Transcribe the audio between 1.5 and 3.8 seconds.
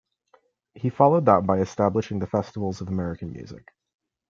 establishing the Festivals of American Music.